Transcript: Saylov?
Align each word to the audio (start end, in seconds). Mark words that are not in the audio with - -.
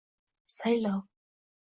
Saylov? 0.59 0.99